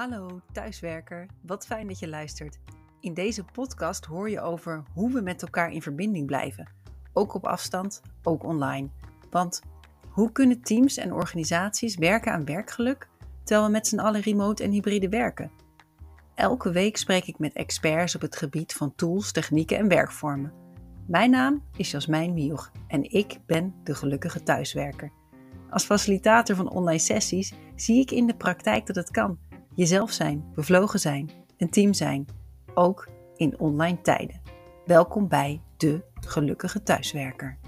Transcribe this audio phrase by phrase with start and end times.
[0.00, 2.58] Hallo thuiswerker, wat fijn dat je luistert.
[3.00, 6.68] In deze podcast hoor je over hoe we met elkaar in verbinding blijven.
[7.12, 8.88] Ook op afstand, ook online.
[9.30, 9.62] Want
[10.08, 13.08] hoe kunnen teams en organisaties werken aan werkgeluk
[13.44, 15.50] terwijl we met z'n allen remote en hybride werken?
[16.34, 20.52] Elke week spreek ik met experts op het gebied van tools, technieken en werkvormen.
[21.06, 25.12] Mijn naam is Jasmijn Mioch en ik ben de gelukkige thuiswerker.
[25.70, 29.38] Als facilitator van online sessies zie ik in de praktijk dat het kan.
[29.74, 32.26] Jezelf zijn, bevlogen zijn, een team zijn,
[32.74, 34.42] ook in online tijden.
[34.86, 37.58] Welkom bij de gelukkige thuiswerker.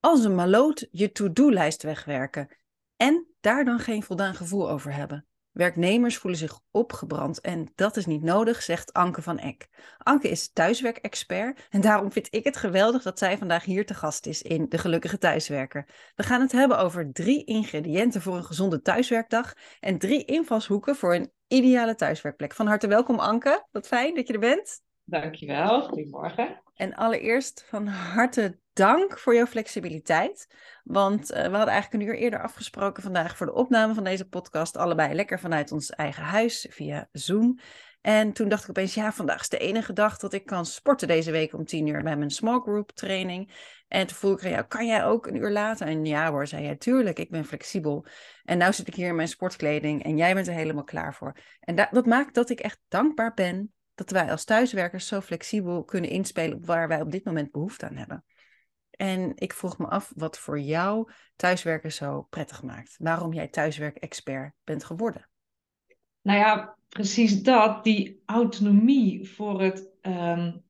[0.00, 2.48] Als een maloot je to-do-lijst wegwerken
[2.96, 5.26] en daar dan geen voldaan gevoel over hebben.
[5.56, 9.68] Werknemers voelen zich opgebrand en dat is niet nodig, zegt Anke van Eck.
[9.98, 14.26] Anke is thuiswerkexpert en daarom vind ik het geweldig dat zij vandaag hier te gast
[14.26, 15.86] is in De Gelukkige Thuiswerker.
[16.14, 21.14] We gaan het hebben over drie ingrediënten voor een gezonde thuiswerkdag en drie invalshoeken voor
[21.14, 22.54] een ideale thuiswerkplek.
[22.54, 24.80] Van harte welkom Anke, wat fijn dat je er bent.
[25.04, 26.62] Dankjewel, goedemorgen.
[26.74, 30.54] En allereerst van harte dank voor jouw flexibiliteit.
[30.84, 34.28] Want uh, we hadden eigenlijk een uur eerder afgesproken vandaag voor de opname van deze
[34.28, 34.76] podcast.
[34.76, 37.58] Allebei lekker vanuit ons eigen huis via Zoom.
[38.00, 41.08] En toen dacht ik opeens, ja, vandaag is de enige dag dat ik kan sporten
[41.08, 43.52] deze week om tien uur bij mijn small group training.
[43.88, 45.86] En toen voelde ik, ja, kan jij ook een uur later?
[45.86, 48.06] En ja hoor, zei jij, tuurlijk, ik ben flexibel.
[48.44, 51.36] En nu zit ik hier in mijn sportkleding en jij bent er helemaal klaar voor.
[51.60, 55.84] En dat, dat maakt dat ik echt dankbaar ben dat wij als thuiswerkers zo flexibel
[55.84, 58.24] kunnen inspelen op waar wij op dit moment behoefte aan hebben.
[58.96, 62.96] En ik vroeg me af wat voor jou thuiswerken zo prettig maakt.
[62.98, 65.28] Waarom jij thuiswerkexpert bent geworden.
[66.22, 67.84] Nou ja, precies dat.
[67.84, 70.64] Die autonomie voor het, um,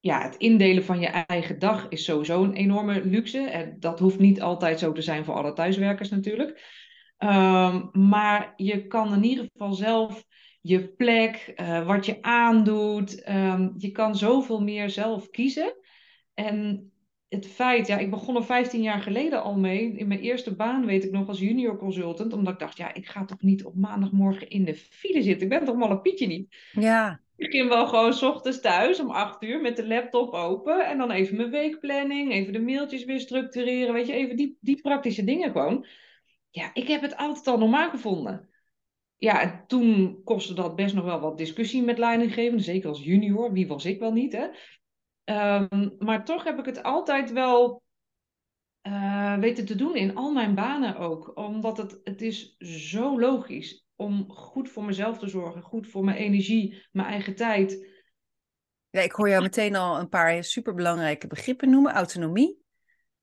[0.00, 3.40] ja, het indelen van je eigen dag is sowieso een enorme luxe.
[3.40, 6.80] En dat hoeft niet altijd zo te zijn voor alle thuiswerkers natuurlijk.
[7.18, 10.24] Um, maar je kan in ieder geval zelf
[10.60, 13.28] je plek, uh, wat je aandoet.
[13.28, 15.76] Um, je kan zoveel meer zelf kiezen.
[16.34, 16.91] En
[17.32, 19.92] het feit, ja, ik begon er 15 jaar geleden al mee.
[19.96, 22.32] In mijn eerste baan weet ik nog als junior consultant.
[22.32, 25.42] Omdat ik dacht, ja, ik ga toch niet op maandagmorgen in de file zitten.
[25.42, 26.56] Ik ben toch mal een pietje niet.
[26.72, 27.20] Ja.
[27.36, 30.86] Ik ging wel gewoon s ochtends thuis om 8 uur met de laptop open.
[30.86, 33.94] En dan even mijn weekplanning, even de mailtjes weer structureren.
[33.94, 35.86] Weet je, even die, die praktische dingen gewoon.
[36.50, 38.48] Ja, ik heb het altijd al normaal gevonden.
[39.16, 42.64] Ja, en toen kostte dat best nog wel wat discussie met leidinggevenden.
[42.64, 44.46] Zeker als junior, wie was ik wel niet, hè.
[45.24, 47.82] Um, maar toch heb ik het altijd wel
[48.82, 51.36] uh, weten te doen in al mijn banen ook.
[51.36, 55.62] Omdat het, het is zo logisch om goed voor mezelf te zorgen.
[55.62, 57.90] Goed voor mijn energie, mijn eigen tijd.
[58.90, 61.92] Ja, ik hoor jou meteen al een paar superbelangrijke begrippen noemen.
[61.92, 62.62] Autonomie,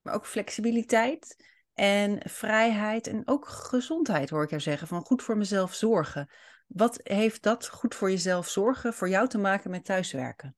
[0.01, 4.87] maar ook flexibiliteit en vrijheid en ook gezondheid hoor ik jou zeggen.
[4.87, 6.29] Van goed voor mezelf zorgen.
[6.67, 10.55] Wat heeft dat goed voor jezelf zorgen voor jou te maken met thuiswerken?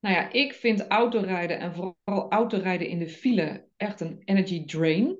[0.00, 5.10] Nou ja, ik vind autorijden en vooral autorijden in de file echt een energy drain.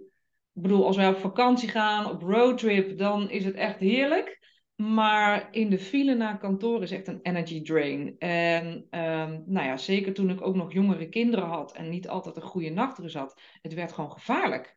[0.53, 4.39] Ik bedoel, als wij op vakantie gaan, op roadtrip, dan is het echt heerlijk.
[4.83, 8.19] Maar in de file naar kantoor is echt een energy drain.
[8.19, 12.37] En um, nou ja, zeker toen ik ook nog jongere kinderen had en niet altijd
[12.37, 14.77] een goede nachtrust had, het werd gewoon gevaarlijk.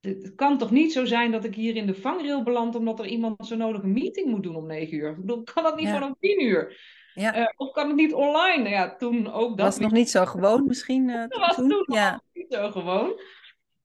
[0.00, 3.06] Het kan toch niet zo zijn dat ik hier in de vangrail beland omdat er
[3.06, 5.10] iemand zo nodig een meeting moet doen om negen uur?
[5.10, 5.94] Ik bedoel, kan dat niet ja.
[5.94, 6.80] gewoon om tien uur?
[7.14, 7.38] Ja.
[7.38, 8.68] Uh, of kan het niet online?
[8.68, 9.66] Ja, toen ook dat.
[9.66, 11.08] Was nog niet zo gewoon misschien?
[11.08, 12.22] Uh, dat was toen, toen ja.
[12.32, 13.20] niet zo gewoon.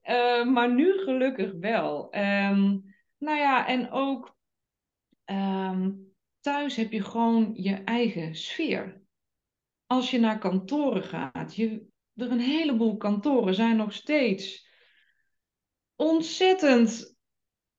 [0.04, 2.16] Uh, maar nu gelukkig wel.
[2.16, 4.38] Um, nou ja, en ook
[5.26, 9.02] um, thuis heb je gewoon je eigen sfeer.
[9.86, 14.68] Als je naar kantoren gaat, je, er een heleboel kantoren zijn nog steeds
[15.96, 17.18] ontzettend.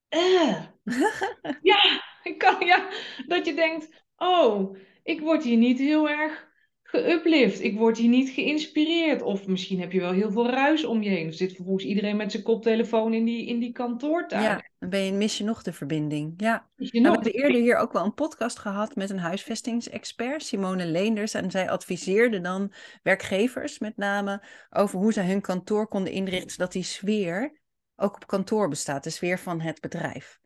[1.70, 2.88] ja, ik kan, ja,
[3.26, 6.48] dat je denkt, oh, ik word hier niet heel erg
[6.90, 7.60] geuplift.
[7.60, 9.22] Ik word hier niet geïnspireerd.
[9.22, 11.28] Of misschien heb je wel heel veel ruis om je heen.
[11.28, 14.42] Of zit vervolgens iedereen met zijn koptelefoon in die, in die kantoortuin.
[14.42, 16.34] Ja, dan ben je, mis je nog de verbinding.
[16.36, 16.68] Ja.
[16.76, 21.34] Nou, we hebben eerder hier ook wel een podcast gehad met een huisvestingsexpert, Simone Leenders.
[21.34, 22.72] En zij adviseerde dan
[23.02, 27.60] werkgevers met name over hoe ze hun kantoor konden inrichten, zodat die sfeer
[27.96, 29.04] ook op kantoor bestaat.
[29.04, 30.39] De sfeer van het bedrijf.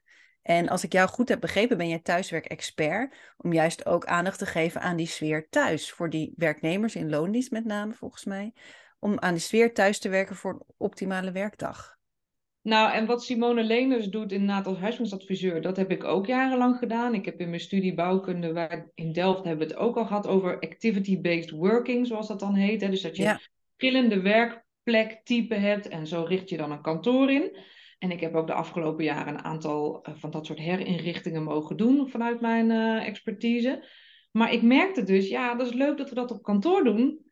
[0.45, 4.47] En als ik jou goed heb begrepen, ben jij thuiswerkexpert om juist ook aandacht te
[4.47, 5.93] geven aan die sfeer thuis.
[5.93, 8.53] Voor die werknemers in loondienst met name, volgens mij.
[8.99, 11.97] Om aan die sfeer thuis te werken voor een optimale werkdag.
[12.63, 17.15] Nou, en wat Simone Leners doet inderdaad als huisvestingadviseur, dat heb ik ook jarenlang gedaan.
[17.15, 20.27] Ik heb in mijn studie bouwkunde, waar in Delft hebben we het ook al gehad
[20.27, 22.81] over activity-based working, zoals dat dan heet.
[22.81, 22.91] Hè?
[22.91, 23.41] Dus dat je ja.
[23.77, 27.57] verschillende werkplektypen hebt en zo richt je dan een kantoor in.
[27.99, 31.77] En ik heb ook de afgelopen jaren een aantal eh, van dat soort herinrichtingen mogen
[31.77, 33.85] doen vanuit mijn uh, expertise.
[34.31, 37.23] Maar ik merkte dus, ja, dat is leuk dat we dat op kantoor doen.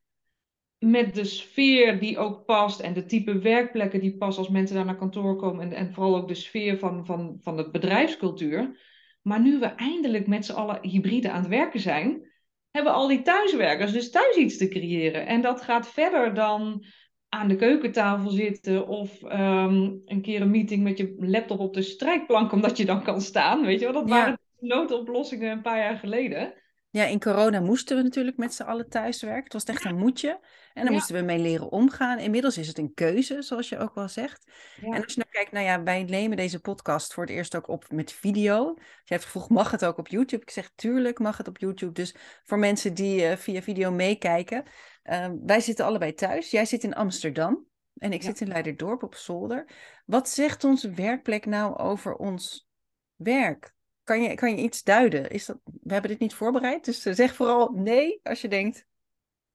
[0.79, 4.85] Met de sfeer die ook past en de type werkplekken die passen als mensen daar
[4.85, 5.64] naar kantoor komen.
[5.64, 8.81] En, en vooral ook de sfeer van, van, van de bedrijfscultuur.
[9.23, 12.31] Maar nu we eindelijk met z'n allen hybride aan het werken zijn,
[12.70, 15.26] hebben al die thuiswerkers dus thuis iets te creëren.
[15.26, 16.85] En dat gaat verder dan
[17.34, 21.82] aan de keukentafel zitten of ehm, een keer een meeting met je laptop op de
[21.82, 23.64] strijkplank omdat je dan kan staan.
[23.64, 26.55] Weet je wel, dat waren noodoplossingen een paar jaar geleden.
[26.90, 29.44] Ja, in corona moesten we natuurlijk met z'n allen thuiswerken.
[29.44, 30.40] Het was echt een moedje.
[30.75, 32.19] En daar moesten we mee leren omgaan.
[32.19, 34.50] Inmiddels is het een keuze, zoals je ook wel zegt.
[34.82, 37.69] En als je nou kijkt, nou ja, wij nemen deze podcast voor het eerst ook
[37.69, 38.75] op met video.
[38.79, 40.43] Je hebt gevraagd, mag het ook op YouTube?
[40.43, 41.93] Ik zeg, tuurlijk mag het op YouTube.
[41.93, 42.14] Dus
[42.44, 44.62] voor mensen die uh, via video meekijken.
[45.04, 46.50] Uh, wij zitten allebei thuis.
[46.50, 47.66] Jij zit in Amsterdam.
[47.99, 49.66] En ik zit in Leiderdorp op zolder.
[50.06, 52.69] Wat zegt onze werkplek nou over ons
[53.16, 53.75] werk?
[54.04, 55.31] Kan je, kan je iets duiden?
[55.31, 58.87] Is dat, we hebben dit niet voorbereid, dus eh, zeg vooral nee als je denkt.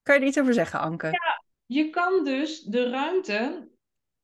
[0.03, 1.05] Kan je er iets over zeggen, Anke?
[1.05, 3.69] Ja, je kan dus de ruimte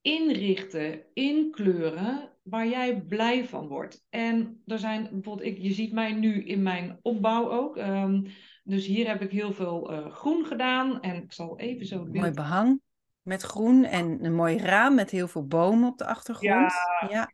[0.01, 4.05] inrichten, inkleuren, waar jij blij van wordt.
[4.09, 7.77] En er zijn bijvoorbeeld, ik, je ziet mij nu in mijn opbouw ook.
[7.77, 8.25] Um,
[8.63, 11.01] dus hier heb ik heel veel uh, groen gedaan.
[11.01, 12.06] En ik zal even zo.
[12.12, 12.81] Mooi behang
[13.21, 16.71] met groen en een mooi raam met heel veel bomen op de achtergrond.
[17.00, 17.31] Ja, ja.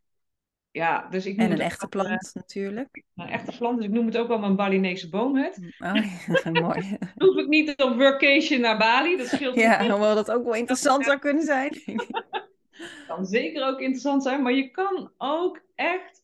[0.71, 3.03] Ja, dus ik en een echte ook, plant uh, natuurlijk.
[3.15, 5.73] Een echte plant, dus ik noem het ook wel mijn Balinese boomhut.
[5.79, 5.95] Oh,
[6.43, 6.97] ja, mooi.
[7.15, 11.05] hoef ik niet op workation naar Bali, dat scheelt Ja, hoewel dat ook wel interessant
[11.05, 11.71] zou kunnen zijn.
[13.07, 16.21] kan zeker ook interessant zijn, maar je kan ook echt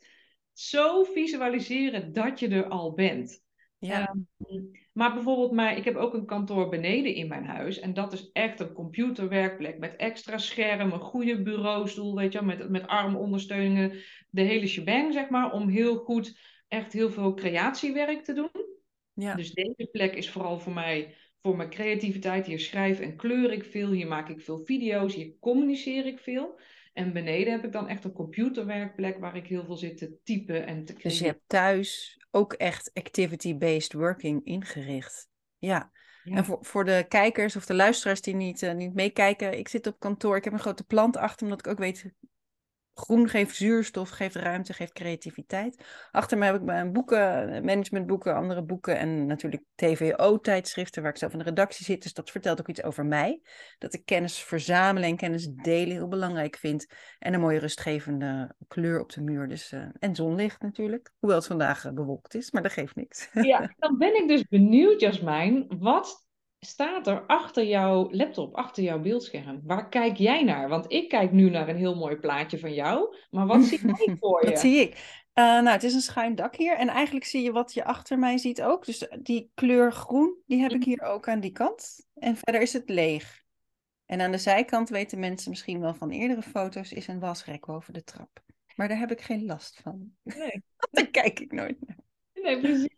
[0.54, 3.44] zo visualiseren dat je er al bent.
[3.78, 4.16] Ja.
[4.38, 7.80] Um, maar bijvoorbeeld, maar ik heb ook een kantoor beneden in mijn huis.
[7.80, 12.70] En dat is echt een computerwerkplek met extra schermen, een goede bureaustoel, weet je, met,
[12.70, 13.92] met armondersteuningen.
[14.30, 18.52] De hele shebang, zeg maar, om heel goed echt heel veel creatiewerk te doen.
[19.14, 19.36] Ja.
[19.36, 22.46] Dus deze plek is vooral voor mij, voor mijn creativiteit.
[22.46, 26.60] Hier schrijf en kleur ik veel, hier maak ik veel video's, hier communiceer ik veel.
[26.94, 30.66] En beneden heb ik dan echt een computerwerkplek waar ik heel veel zit te typen
[30.66, 31.10] en te creëren.
[31.10, 35.28] Dus je hebt thuis ook echt activity-based working ingericht.
[35.58, 35.92] Ja.
[36.24, 39.88] En voor, voor de kijkers of de luisteraars die niet, uh, niet meekijken, ik zit
[39.88, 42.14] op kantoor, ik heb een grote plant achter, omdat ik ook weet
[42.98, 45.86] Groen geeft zuurstof, geeft ruimte, geeft creativiteit.
[46.12, 51.32] Achter mij heb ik mijn boeken, managementboeken, andere boeken en natuurlijk TVO-tijdschriften waar ik zelf
[51.32, 52.04] in de redactie zit.
[52.04, 53.42] Dus dat vertelt ook iets over mij.
[53.78, 56.86] Dat ik kennis verzamelen en kennis delen heel belangrijk vind.
[57.20, 59.48] En een mooie rustgevende kleur op de muur.
[59.48, 61.12] Dus, uh, en zonlicht natuurlijk.
[61.20, 63.30] Hoewel het vandaag uh, bewolkt is, maar dat geeft niks.
[63.34, 65.66] Ja, dan ben ik dus benieuwd, Jasmijn.
[65.80, 66.25] Wat
[66.66, 69.62] staat er achter jouw laptop, achter jouw beeldscherm?
[69.64, 70.70] Waar kijk jij naar?
[70.70, 74.16] Want ik kijk nu naar een heel mooi plaatje van jou, maar wat zie jij
[74.20, 74.50] voor je?
[74.50, 75.24] Wat zie ik?
[75.40, 78.20] Uh, nou, het is een schuin dak hier en eigenlijk zie je wat je achter
[78.20, 78.86] mij ziet ook.
[78.86, 80.90] Dus die kleur groen, die heb ik mhm.
[80.90, 82.08] hier ook aan die kant.
[82.14, 83.44] En verder is het leeg.
[84.06, 87.94] En aan de zijkant weten mensen misschien wel van eerdere foto's, is een wasrek boven
[87.94, 88.44] de trap.
[88.76, 90.12] Maar daar heb ik geen last van.
[90.24, 90.64] Nee.
[90.92, 91.98] daar kijk ik nooit naar.
[92.34, 92.96] Nee, precies.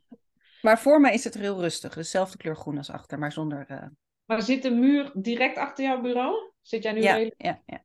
[0.61, 1.93] Maar voor mij is het heel rustig.
[1.93, 3.65] Dezelfde kleur groen als achter, maar zonder...
[3.71, 3.83] Uh...
[4.25, 6.51] Maar zit de muur direct achter jouw bureau?
[6.61, 7.83] Zit jij nu ja, ja, ja,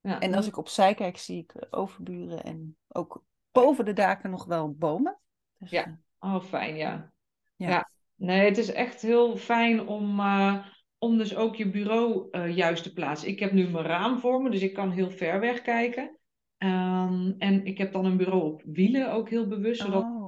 [0.00, 0.20] ja.
[0.20, 4.72] En als ik opzij kijk, zie ik overburen en ook boven de daken nog wel
[4.72, 5.18] bomen.
[5.58, 7.12] Dus, ja, eh, oh fijn, ja.
[7.56, 7.68] ja.
[7.68, 7.90] ja.
[8.14, 10.66] Nee, het is echt heel fijn om, uh,
[10.98, 13.28] om dus ook je bureau uh, juist te plaatsen.
[13.28, 16.16] Ik heb nu mijn raam voor me, dus ik kan heel ver weg kijken.
[16.58, 20.21] Um, en ik heb dan een bureau op wielen ook heel bewust, zodat oh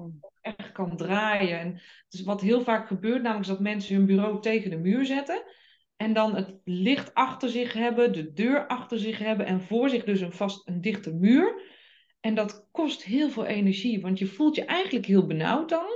[0.44, 1.58] echt kan draaien.
[1.58, 5.04] En dus wat heel vaak gebeurt, namelijk is dat mensen hun bureau tegen de muur
[5.04, 5.42] zetten.
[5.96, 10.04] En dan het licht achter zich hebben, de deur achter zich hebben en voor zich
[10.04, 11.62] dus een vast een dichte muur.
[12.20, 15.86] En dat kost heel veel energie, want je voelt je eigenlijk heel benauwd dan.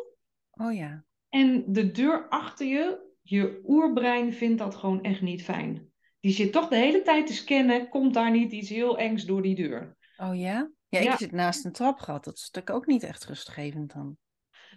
[0.51, 1.05] Oh ja.
[1.29, 5.93] En de deur achter je, je oerbrein vindt dat gewoon echt niet fijn.
[6.21, 9.43] Die zit toch de hele tijd te scannen, komt daar niet iets heel engs door
[9.43, 9.97] die deur.
[10.17, 10.71] Oh ja?
[10.89, 12.25] Ja, ik zit naast een trapgat.
[12.25, 14.17] Dat is natuurlijk ook niet echt rustgevend dan.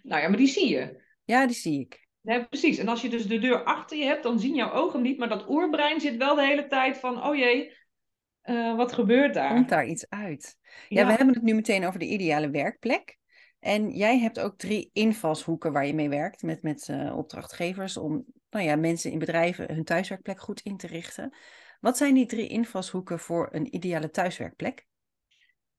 [0.04, 1.02] Nou ja, maar die zie je.
[1.24, 2.08] Ja, die zie ik.
[2.50, 2.78] Precies.
[2.78, 5.18] En als je dus de deur achter je hebt, dan zien jouw ogen niet.
[5.18, 7.78] Maar dat oerbrein zit wel de hele tijd van, oh jee,
[8.44, 9.54] uh, wat gebeurt daar?
[9.54, 10.58] Komt daar iets uit?
[10.88, 13.20] Ja, we hebben het nu meteen over de ideale werkplek.
[13.60, 18.26] En jij hebt ook drie invalshoeken waar je mee werkt met, met uh, opdrachtgevers om
[18.50, 21.36] nou ja, mensen in bedrijven hun thuiswerkplek goed in te richten.
[21.80, 24.86] Wat zijn die drie invalshoeken voor een ideale thuiswerkplek?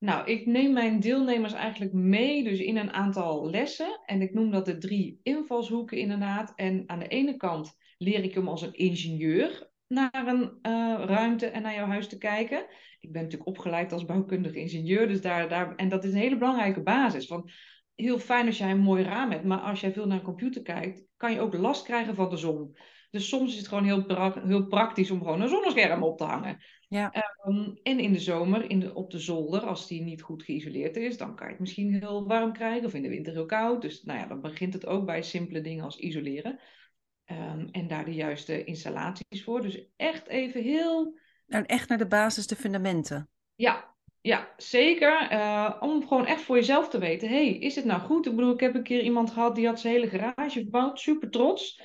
[0.03, 4.01] Nou, ik neem mijn deelnemers eigenlijk mee dus in een aantal lessen.
[4.07, 6.53] En ik noem dat de drie invalshoeken inderdaad.
[6.57, 11.47] En aan de ene kant leer ik hem als een ingenieur naar een eh, ruimte
[11.47, 12.67] en naar jouw huis te kijken.
[13.01, 16.39] Ik ben natuurlijk opgeleid als bouwkundig ingenieur, dus daar, daar, en dat is een hele
[16.39, 17.29] belangrijke basis.
[17.29, 17.53] Want
[17.95, 20.63] heel fijn als jij een mooi raam hebt, maar als jij veel naar een computer
[20.63, 22.77] kijkt, kan je ook last krijgen van de zon.
[23.11, 26.59] Dus soms is het gewoon heel, heel praktisch om gewoon een zonnescherm op te hangen.
[26.93, 27.13] Ja.
[27.47, 30.97] Um, en in de zomer in de, op de zolder, als die niet goed geïsoleerd
[30.97, 33.83] is, dan kan je het misschien heel warm krijgen of in de winter heel koud.
[33.83, 36.61] Dus nou ja, dan begint het ook bij simpele dingen als isoleren.
[37.27, 39.63] Um, en daar de juiste installaties voor.
[39.63, 41.19] Dus echt even heel.
[41.47, 43.29] Nou, echt naar de basis, de fundamenten.
[43.55, 45.33] Ja, ja, zeker.
[45.33, 48.27] Uh, om gewoon echt voor jezelf te weten: hey, is het nou goed?
[48.27, 51.31] Ik bedoel, ik heb een keer iemand gehad die had zijn hele garage verbouwd, super
[51.31, 51.81] trots.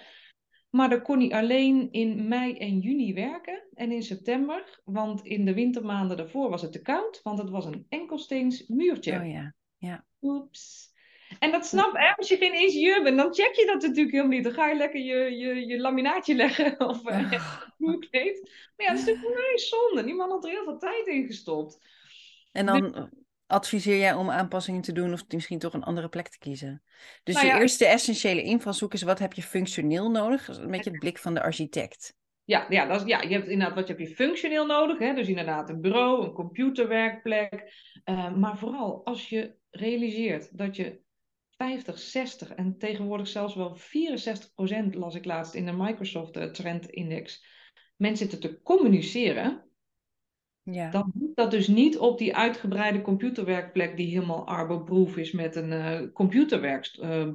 [0.70, 4.82] Maar dan kon hij alleen in mei en juni werken en in september.
[4.84, 9.20] Want in de wintermaanden daarvoor was het te koud, want het was een enkelsteens muurtje.
[9.20, 10.06] Oh ja, ja.
[10.22, 10.96] Oeps.
[11.40, 14.36] En dat snap hè, als je geen ingenieur bent, dan check je dat natuurlijk helemaal
[14.36, 14.44] niet.
[14.44, 17.32] Dan ga je lekker je, je, je laminaatje leggen of uh,
[17.78, 18.42] muurkleed.
[18.76, 20.04] Maar ja, dat is natuurlijk een zonde.
[20.04, 21.80] Niemand had er heel veel tijd in gestopt.
[22.52, 23.10] En dan
[23.48, 26.82] adviseer jij om aanpassingen te doen of misschien toch een andere plek te kiezen?
[27.24, 30.66] Dus nou ja, je eerste essentiële invalshoek is wat heb je functioneel nodig?
[30.66, 32.16] Met je blik van de architect.
[32.44, 35.00] Ja, ja, dat is, ja, je hebt inderdaad wat heb je functioneel nodig.
[35.00, 35.14] Hè?
[35.14, 37.74] Dus inderdaad een bureau, een computerwerkplek.
[38.06, 41.00] Uh, maar vooral als je realiseert dat je
[41.58, 46.44] 50, 60 en tegenwoordig zelfs wel 64 procent, las ik laatst in de Microsoft uh,
[46.44, 47.46] Trend Index,
[47.96, 49.67] mensen zitten te communiceren.
[50.72, 50.90] Ja.
[50.90, 55.72] Dan moet dat dus niet op die uitgebreide computerwerkplek die helemaal arbo-proof is met een
[55.72, 57.28] uh, computerwerk, uh,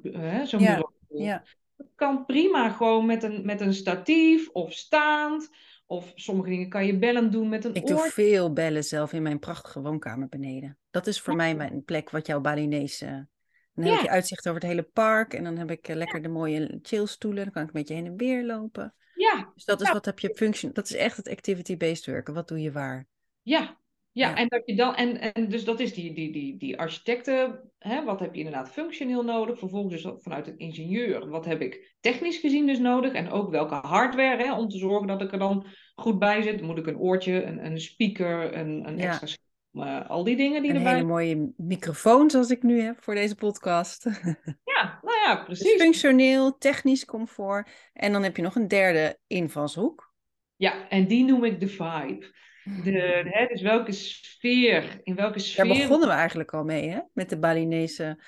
[0.44, 0.74] zo'n ja.
[0.74, 0.90] bureau.
[1.08, 1.42] Ja.
[1.76, 5.50] Het kan prima gewoon met een, met een statief of staand.
[5.86, 7.88] Of sommige dingen kan je bellen doen met een Ik oor.
[7.88, 10.78] doe veel bellen zelf in mijn prachtige woonkamer beneden.
[10.90, 13.30] Dat is voor mij mijn plek wat jouw Balinese...
[13.74, 15.34] Dan heb je uitzicht over het hele park.
[15.34, 17.44] En dan heb ik lekker de mooie chillstoelen.
[17.44, 18.94] Dan kan ik een beetje heen en weer lopen.
[19.14, 19.50] Ja.
[19.54, 20.72] Dus dat is wat heb je function.
[20.72, 22.34] Dat is echt het activity-based werken.
[22.34, 23.06] Wat doe je waar?
[23.42, 23.80] Ja,
[24.14, 26.78] ja, ja, en dat je dan, en, en dus dat is die, die, die, die
[26.78, 29.58] architecten, hè, wat heb je inderdaad functioneel nodig?
[29.58, 33.12] Vervolgens dus vanuit het ingenieur, wat heb ik technisch gezien dus nodig?
[33.12, 36.62] En ook welke hardware, hè, om te zorgen dat ik er dan goed bij zit.
[36.62, 39.04] Moet ik een oortje, een, een speaker, een, een Ja.
[39.20, 39.36] extra
[39.72, 40.92] uh, al die dingen die Een erbij.
[40.94, 44.04] hele mooie microfoon zoals ik nu heb voor deze podcast.
[44.64, 45.82] Ja, nou ja, Dus precies.
[45.82, 47.70] functioneel, technisch comfort.
[47.92, 50.12] En dan heb je nog een derde invalshoek.
[50.56, 52.34] Ja, en die noem ik de vibe.
[52.64, 55.66] De, hè, dus welke sfeer, in welke Daar sfeer.
[55.66, 57.00] begonnen we eigenlijk al mee, hè?
[57.12, 58.22] Met de Balinese,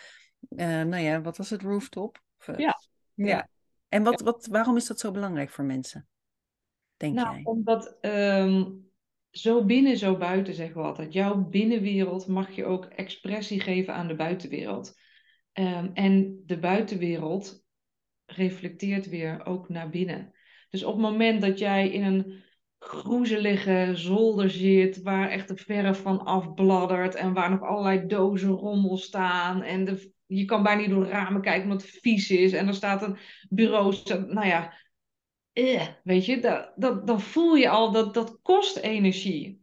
[0.57, 2.23] eh, nou ja, wat was het, rooftop?
[2.39, 2.79] Of, eh, Ja.
[3.15, 3.49] ja.
[3.89, 6.09] En wat, wat, waarom is dat zo belangrijk voor mensen?
[6.97, 7.45] Denk Nou, jij?
[7.45, 8.71] omdat ehm,
[9.31, 11.13] zo binnen, zo buiten, zeggen we altijd.
[11.13, 14.95] Jouw binnenwereld mag je ook expressie geven aan de buitenwereld.
[15.53, 17.63] Ehm, en de buitenwereld
[18.27, 20.33] reflecteert weer ook naar binnen.
[20.71, 22.43] Dus op het moment dat jij in een
[22.85, 28.97] groezelige zolder zit, waar echt de verf van afbladdert en waar nog allerlei dozen rommel
[28.97, 32.53] staan en de, je kan bijna niet door de ramen kijken omdat het vies is
[32.53, 33.17] en er staat een
[33.49, 34.75] bureau, nou ja,
[35.53, 39.63] eh, weet je, dat, dat, dan voel je al dat dat kost energie.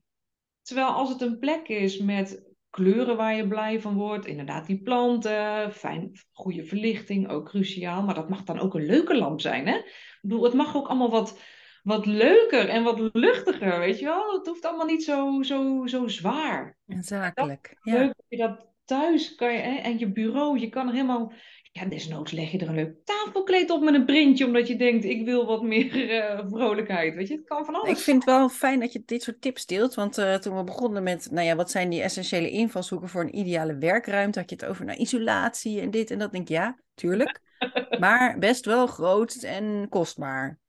[0.62, 4.82] Terwijl als het een plek is met kleuren waar je blij van wordt, inderdaad die
[4.82, 9.68] planten, fijn, goede verlichting, ook cruciaal, maar dat mag dan ook een leuke lamp zijn,
[9.68, 9.76] hè?
[9.76, 11.40] Ik bedoel, het mag ook allemaal wat,
[11.82, 14.34] wat leuker en wat luchtiger, weet je wel?
[14.38, 16.78] Het hoeft allemaal niet zo, zo, zo zwaar.
[16.88, 17.78] En zakelijk.
[17.82, 18.04] Leuk Ja.
[18.06, 19.76] dat je dat thuis kan je, hè?
[19.76, 21.34] en je bureau, je kan er helemaal,
[21.72, 25.06] ja, desnoods leg je er een leuk tafelkleed op met een printje, omdat je denkt,
[25.06, 27.36] ik wil wat meer eh, vrolijkheid, weet je?
[27.36, 27.90] Het kan van alles.
[27.90, 29.94] Ik vind het wel fijn dat je dit soort tips deelt.
[29.94, 33.38] Want eh, toen we begonnen met, nou ja, wat zijn die essentiële invalshoeken voor een
[33.38, 34.40] ideale werkruimte?
[34.40, 36.32] Had je het over nou, isolatie en dit en dat.
[36.32, 37.40] Denk ik, ja, tuurlijk.
[38.00, 40.61] Maar best wel groot en kostbaar.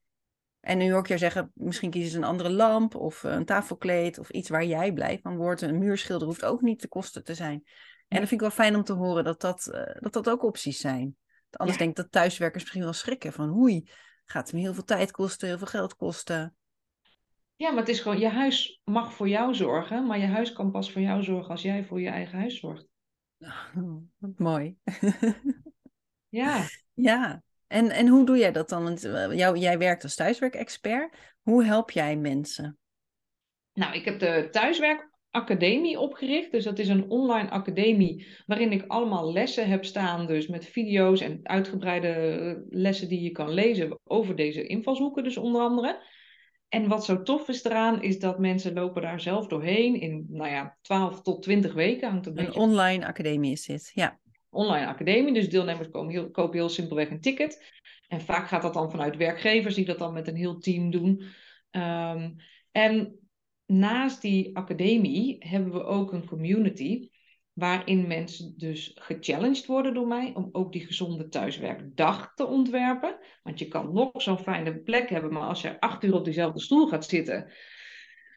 [0.63, 3.45] En nu hoor ik jou zeggen, misschien kiezen ze een andere lamp of eh, een
[3.45, 5.61] tafelkleed of iets waar jij blij van wordt.
[5.61, 7.63] Een muurschilder hoeft ook niet te kosten te zijn.
[8.07, 10.43] En dat vind ik wel fijn om te horen dat dat, eh, dat, dat ook
[10.43, 11.15] opties zijn.
[11.51, 11.83] Anders Ja.
[11.83, 13.89] denk ik dat thuiswerkers misschien wel schrikken van oei,
[14.25, 16.55] gaat het me heel veel tijd kosten, heel veel geld kosten.
[17.55, 20.71] Ja, maar het is gewoon, je huis mag voor jou zorgen, maar je huis kan
[20.71, 22.87] pas voor jou zorgen als jij voor je eigen huis zorgt.
[24.17, 24.75] Wat mooi.
[26.29, 27.43] Ja, Ja,
[27.73, 28.83] en, en hoe doe jij dat dan?
[28.83, 31.15] Want eh, jou, jij werkt als thuiswerkexpert.
[31.41, 32.77] Hoe help jij mensen?
[33.73, 36.51] nou, ik heb de Thuiswerkacademie opgericht.
[36.51, 40.27] Dus dat is een online academie waarin ik allemaal lessen heb staan.
[40.27, 45.37] Dus met video's en uitgebreide eh, lessen die je kan lezen over deze invalshoeken, dus
[45.37, 46.11] onder andere.
[46.69, 50.49] En wat zo tof is eraan, is dat mensen lopen daar zelf doorheen in, nou
[50.49, 52.09] ja, 12 tot 20 weken.
[52.09, 53.91] Hangt een Een beetje online academie is dit.
[53.93, 54.19] Ja,
[54.53, 55.33] online academie.
[55.33, 57.81] Dus deelnemers komen heel, kopen heel simpelweg een ticket.
[58.07, 61.23] En vaak gaat dat dan vanuit werkgevers die dat dan met een heel team doen.
[61.69, 62.31] Ehm,
[62.71, 63.19] en
[63.65, 67.09] naast die academie hebben we ook een community
[67.53, 73.17] waarin mensen dus gechallenged worden door mij om ook die gezonde thuiswerkdag te ontwerpen.
[73.43, 76.59] Want je kan nog zo'n fijne plek hebben, maar als je acht uur op diezelfde
[76.59, 77.51] stoel gaat zitten,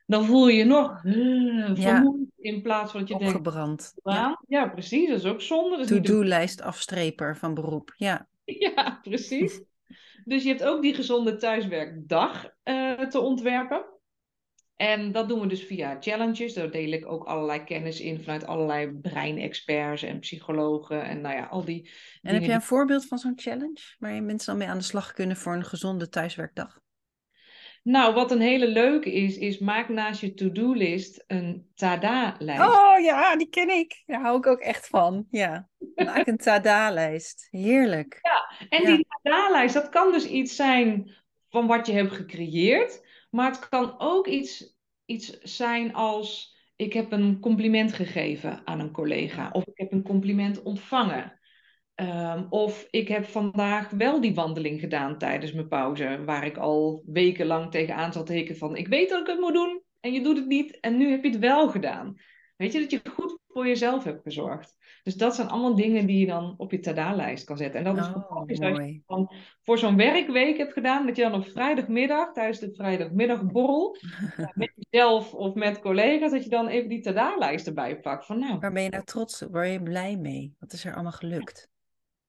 [0.06, 3.92] dan voel je je nog uh, vermoeid in plaats van dat je Opgebrand.
[3.94, 4.18] denkt...
[4.18, 4.42] Ja.
[4.48, 5.08] ja, precies.
[5.08, 5.84] Dat is ook zonde.
[5.84, 8.26] To-do-lijst afstreper van beroep, ja.
[8.44, 9.62] Ja, precies.
[10.24, 13.84] dus je hebt ook die gezonde thuiswerkdag uh, te ontwerpen.
[14.76, 16.54] En dat doen we dus via challenges.
[16.54, 21.44] Daar deel ik ook allerlei kennis in vanuit allerlei breinexperts en psychologen en nou ja,
[21.44, 21.90] al die.
[22.22, 25.12] En heb jij een voorbeeld van zo'n challenge waar mensen dan mee aan de slag
[25.12, 26.80] kunnen voor een gezonde thuiswerkdag?
[27.86, 32.62] Nou, wat een hele leuke is, is maak naast je to-do-list een tada-lijst.
[32.62, 34.02] Oh ja, die ken ik.
[34.06, 35.26] Daar hou ik ook echt van.
[35.30, 37.48] Ja, maak een tada-lijst.
[37.50, 38.18] Heerlijk.
[38.22, 41.14] Ja, en die tada-lijst, dat kan dus iets zijn
[41.48, 43.06] van wat je hebt gecreëerd.
[43.30, 48.92] Maar het kan ook iets, iets zijn als ik heb een compliment gegeven aan een
[48.92, 49.50] collega.
[49.52, 51.38] Of ik heb een compliment ontvangen.
[52.00, 56.22] Um, of ik heb vandaag wel die wandeling gedaan tijdens mijn pauze.
[56.24, 59.82] Waar ik al wekenlang tegenaan zat teken van ik weet dat ik het moet doen.
[60.00, 60.80] En je doet het niet.
[60.80, 62.14] En nu heb je het wel gedaan.
[62.56, 64.76] Weet je, dat je goed voor jezelf hebt gezorgd.
[65.02, 67.84] Dus dat zijn allemaal dingen die je dan op je tada-lijst kan zetten.
[67.84, 71.46] En dat is oh, je dan voor zo'n werkweek hebt gedaan, dat je dan op
[71.46, 73.96] vrijdagmiddag, tijdens de vrijdagmiddagborrel,
[74.54, 78.26] met jezelf of met collega's, dat je dan even die tada-lijst erbij pakt.
[78.26, 79.52] Van, nou, Waar ben je nou trots op?
[79.52, 80.54] Waar ben je blij mee?
[80.58, 81.74] Wat is er allemaal gelukt?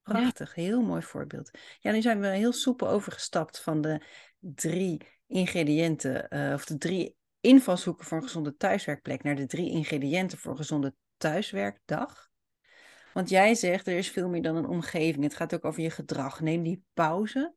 [0.08, 1.50] Prachtig, heel mooi voorbeeld.
[1.80, 4.02] Ja, nu zijn we heel soepel overgestapt van de
[4.38, 10.38] drie ingrediënten, uh, of de drie invalshoeken voor een gezonde thuiswerkplek naar de drie ingrediënten
[10.38, 12.28] voor een gezonde thuiswerkdag.
[13.12, 15.24] Want jij zegt er is veel meer dan een omgeving.
[15.24, 16.40] Het gaat ook over je gedrag.
[16.40, 17.54] Neem die pauze.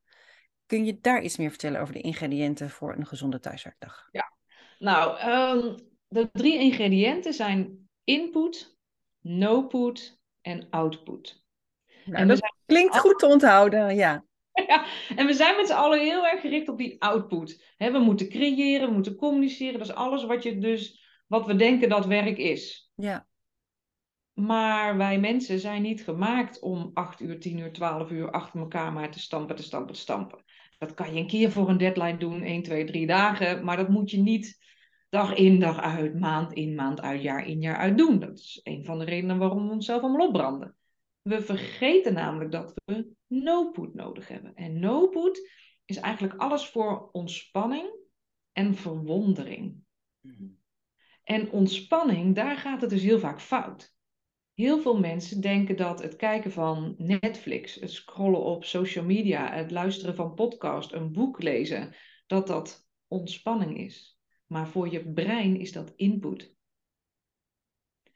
[0.66, 4.08] Kun je daar iets meer vertellen over de ingrediënten voor een gezonde thuiswerkdag?
[4.12, 4.34] Ja,
[4.80, 5.76] nou, um,
[6.08, 8.78] de drie ingrediënten zijn input,
[9.20, 11.41] no-put en output.
[12.12, 14.26] Nou, en dat klinkt goed te onthouden, ja.
[14.68, 14.86] ja.
[15.16, 17.74] En we zijn met z'n allen heel erg gericht op die output.
[17.78, 19.80] we moeten creëren, we moeten communiceren.
[19.80, 22.92] Dat is alles wat, je dus, wat we denken dat werk is.
[22.96, 23.28] Ja.
[24.34, 28.94] Maar wij mensen zijn niet gemaakt om 8 uur, 10 uur, 12 uur achter elkaar
[28.94, 30.44] maar te stampen, te stampen, te stampen.
[30.78, 33.64] Dat kan je een keer voor een deadline doen, 1, 2, 3 dagen.
[33.64, 34.60] Maar dat moet je niet
[35.10, 38.20] dag in, dag uit, maand in, maand uit, jaar in, jaar uit doen.
[38.20, 40.76] Dat is een van de redenen waarom we onszelf allemaal opbranden.
[41.22, 44.56] We vergeten namelijk dat we no-put nodig hebben.
[44.56, 45.50] En no-put
[45.86, 47.90] is eigenlijk alles voor ontspanning
[48.52, 49.84] en verwondering.
[51.24, 53.96] En ontspanning, daar gaat het dus heel vaak fout.
[54.54, 59.72] Heel veel mensen denken dat het kijken van Netflix, het scrollen op social media, het
[59.72, 61.96] luisteren van podcast, een boek lezen,
[62.28, 64.20] dat dat ontspanning is.
[64.48, 66.56] Maar voor je brein is dat input.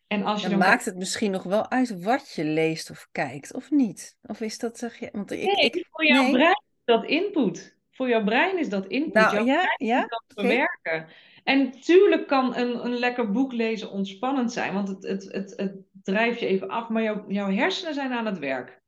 [0.07, 3.53] En als je dan, maakt het misschien nog wel uit wat je leest of kijkt,
[3.53, 4.17] of niet?
[4.21, 5.09] Of is dat, zeg je...
[5.11, 7.77] Want ik, nee, ik, voor jouw brein is dat input.
[7.91, 9.13] Voor jouw brein is dat input.
[9.13, 10.01] Nou, jouw ja, ja?
[10.01, 11.07] dat verwerken.
[11.43, 15.75] En natuurlijk kan een, een lekker boek lezen ontspannend zijn, want het, het, het, het
[16.03, 18.83] drijft je even af, maar jouw, jouw hersenen zijn aan het werk.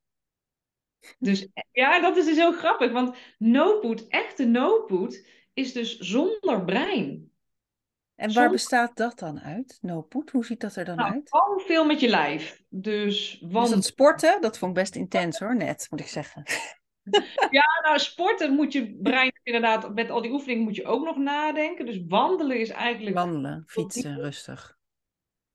[1.20, 7.32] Dus ja, dat is dus heel grappig, want no-put, echte no-put, is dus zonder brein.
[8.18, 9.78] En waar bestaat dat dan uit?
[9.82, 11.30] No-put, hoe ziet dat er dan nou, uit?
[11.30, 12.64] Gewoon veel met je lijf.
[12.70, 13.70] Dus, want...
[13.70, 16.44] dat sporten, dat vond ik best intens hoor, net, moet ik zeggen.
[17.50, 21.18] Ja, nou, sporten moet je brein inderdaad, met al die oefeningen moet je ook nog
[21.18, 21.86] nadenken.
[21.86, 23.16] Dus wandelen is eigenlijk.
[23.16, 24.78] Wandelen, fietsen, rustig.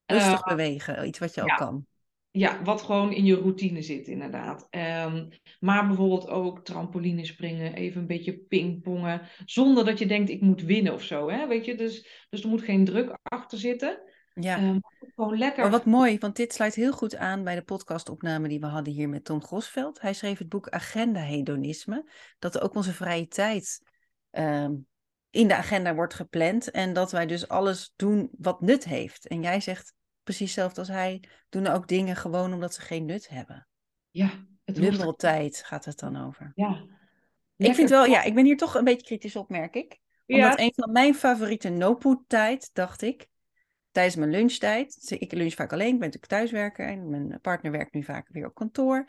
[0.06, 1.52] Rustig uh, bewegen, iets wat je ja.
[1.52, 1.86] ook kan.
[2.34, 4.68] Ja, wat gewoon in je routine zit, inderdaad.
[4.70, 5.28] Um,
[5.60, 9.20] maar bijvoorbeeld ook trampoline springen, even een beetje pingpongen.
[9.44, 11.30] Zonder dat je denkt, ik moet winnen of zo.
[11.30, 11.46] Hè?
[11.46, 11.74] Weet je?
[11.74, 14.00] Dus, dus er moet geen druk achter zitten.
[14.34, 14.62] Ja.
[14.62, 14.80] Um,
[15.14, 15.62] gewoon lekker.
[15.62, 18.92] Maar wat mooi, want dit sluit heel goed aan bij de podcastopname die we hadden
[18.92, 20.00] hier met Tom Grosveld.
[20.00, 22.10] Hij schreef het boek Agenda Hedonisme.
[22.38, 23.82] Dat ook onze vrije tijd
[24.30, 24.86] um,
[25.30, 26.70] in de agenda wordt gepland.
[26.70, 29.26] En dat wij dus alles doen wat nut heeft.
[29.26, 33.28] En jij zegt precies hetzelfde als hij, doen ook dingen gewoon omdat ze geen nut
[33.28, 33.68] hebben.
[34.10, 34.30] Ja,
[34.64, 36.52] het Lummeltijd gaat het dan over.
[36.54, 36.84] Ja.
[37.56, 40.00] Ik vind wel, ja, ik ben hier toch een beetje kritisch op, merk ik.
[40.26, 40.64] Omdat ja.
[40.64, 43.28] een van mijn favoriete no-put tijd, dacht ik,
[43.90, 45.14] tijdens mijn lunchtijd.
[45.18, 48.46] Ik lunch vaak alleen, ik ben natuurlijk thuiswerker en mijn partner werkt nu vaak weer
[48.46, 49.04] op kantoor.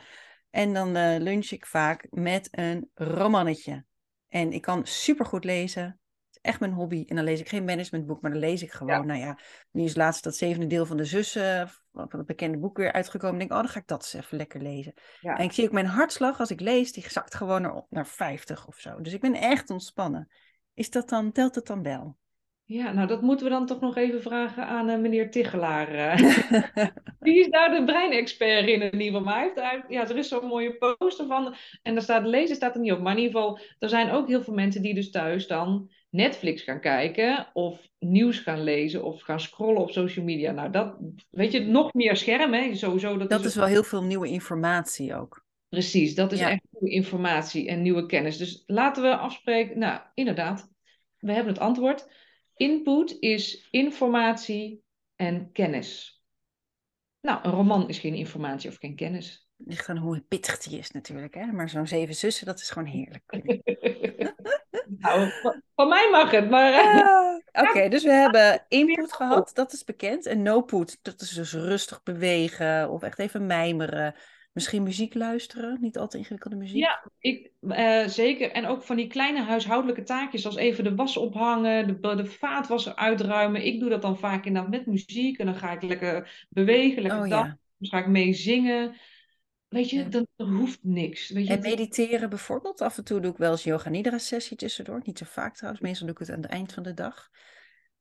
[0.50, 3.86] En dan uh, lunch ik vaak met een romannetje.
[4.28, 6.00] En ik kan supergoed lezen.
[6.44, 7.04] Echt mijn hobby.
[7.08, 9.08] En dan lees ik geen managementboek, maar dan lees ik gewoon.
[9.08, 9.38] Nou ja,
[9.72, 13.34] nu is laatst dat zevende deel van de zussen van het bekende boek weer uitgekomen.
[13.34, 14.94] Ik denk, oh, dan ga ik dat eens even lekker lezen.
[15.20, 15.38] Ja.
[15.38, 18.68] En ik zie ook mijn hartslag als ik lees, die zakt gewoon naar, naar 50
[18.68, 19.02] of zo.
[19.02, 20.30] Dus ik ben echt ontspannen.
[20.74, 22.18] Is dat dan, telt het dan wel?
[22.66, 26.18] Ja, nou dat moeten we dan toch nog even vragen aan uh, meneer Tichelaar.
[27.20, 29.22] Die is nou de breinexpert in ieder geval.
[29.22, 31.56] Maar hij heeft, ja, er is zo'n mooie poster van.
[31.82, 33.00] En daar staat lezen staat er niet op.
[33.00, 36.62] Maar in ieder geval, er zijn ook heel veel mensen die dus thuis dan Netflix
[36.62, 37.48] gaan kijken.
[37.54, 39.04] Of nieuws gaan lezen.
[39.04, 40.52] Of gaan scrollen op social media.
[40.52, 40.98] Nou, dat,
[41.30, 42.76] weet je, nog meer scherm, hè.
[42.76, 45.46] Sowieso, dat, dat is, is wel heel veel nieuwe informatie ook.
[45.70, 48.38] Precies, dat is echt nieuwe informatie en nieuwe kennis.
[48.38, 49.80] Dus laten we afspreken.
[49.80, 50.70] Nou, inderdaad,
[51.18, 52.08] we hebben het antwoord.
[52.56, 54.84] Input is informatie
[55.16, 56.22] en kennis.
[57.22, 59.43] Nou, een roman is geen informatie of geen kennis.
[59.66, 61.46] Ligt aan hoe pittig die is natuurlijk, hè?
[61.46, 63.24] Maar zo'n zeven zussen, dat is gewoon heerlijk.
[65.00, 65.32] nou,
[65.76, 66.74] van mij mag het, maar...
[66.74, 70.26] Uh, Oké, dus we hebben input gehad, dat is bekend.
[70.26, 74.16] En no-put, dat is dus rustig bewegen of echt even mijmeren.
[74.54, 76.78] Misschien muziek luisteren, niet altijd ingewikkelde muziek.
[76.78, 78.52] Ja, ik, uh, zeker.
[78.52, 82.96] En ook van die kleine huishoudelijke taakjes, als even de was ophangen, de, de vaatwasser
[82.96, 83.66] uitruimen.
[83.66, 87.22] Ik doe dat dan vaak inderdaad met muziek en dan ga ik lekker bewegen, lekker
[87.22, 87.28] oh.
[87.28, 87.58] Ja.
[87.78, 88.96] Dan ga ik mee zingen.
[89.74, 91.30] Weet je, er hoeft niks.
[91.30, 92.82] Weet je, en mediteren bijvoorbeeld.
[92.82, 95.02] Af en toe doe ik wel eens yoga nidra sessie tussendoor.
[95.04, 95.84] Niet zo vaak trouwens.
[95.84, 97.30] Meestal doe ik het aan het eind van de dag.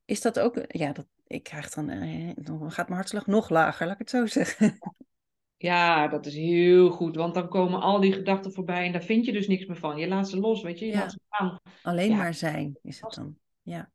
[0.05, 0.65] Is dat ook...
[0.69, 1.89] Ja, dat, ik krijg dan...
[1.89, 4.79] Eh, dan gaat mijn hartslag nog lager, laat ik het zo zeggen.
[5.57, 9.25] Ja, dat is heel goed, want dan komen al die gedachten voorbij en daar vind
[9.25, 9.97] je dus niks meer van.
[9.97, 11.61] Je laat ze los, weet je, je laat ze gaan.
[11.83, 13.37] Alleen maar zijn is het dan.
[13.63, 13.91] Ja.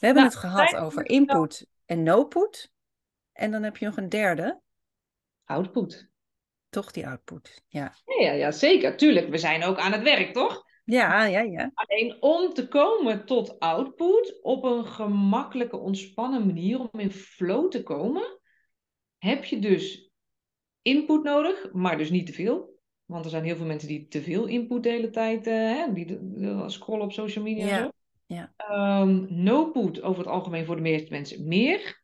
[0.00, 2.72] We hebben nou, het gehad over input en no-put.
[3.32, 4.60] En dan heb je nog een derde.
[5.44, 6.12] Output.
[6.74, 7.94] Toch die output, ja.
[8.20, 8.96] Ja, ja, zeker.
[8.96, 10.64] Tuurlijk, we zijn ook aan het werk, toch?
[10.84, 11.70] Ja, ja, ja.
[11.74, 17.82] Alleen om te komen tot output op een gemakkelijke, ontspannen manier, om in flow te
[17.82, 18.40] komen,
[19.18, 20.10] heb je dus
[20.82, 22.78] input nodig, maar dus niet te veel.
[23.04, 26.18] Want er zijn heel veel mensen die te veel input de hele tijd, hè, die
[26.66, 27.78] scrollen op social media ja.
[27.78, 27.90] en zo.
[28.26, 28.52] Ja.
[29.00, 32.03] Um, no-put over het algemeen voor de meeste mensen meer.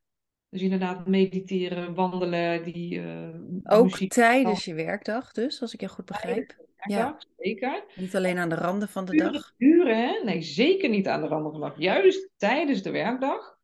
[0.51, 3.29] Dus inderdaad mediteren, wandelen, die uh,
[3.63, 6.57] Ook muziek, tijdens je werkdag dus, als ik je goed begrijp.
[6.77, 7.85] ja, zeker.
[7.95, 9.53] Niet alleen aan de randen van de dag.
[9.57, 10.25] Uren, hè?
[10.25, 11.79] Nee, zeker niet aan de randen van de dag.
[11.79, 13.59] Juist tijdens de werkdag.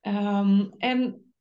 [0.00, 1.32] Um, en